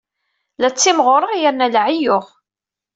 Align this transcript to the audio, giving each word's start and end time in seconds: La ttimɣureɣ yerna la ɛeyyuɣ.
La 0.59 0.69
ttimɣureɣ 0.71 1.31
yerna 1.37 1.67
la 1.73 1.81
ɛeyyuɣ. 1.87 2.25